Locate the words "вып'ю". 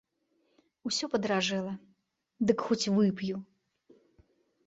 2.97-3.37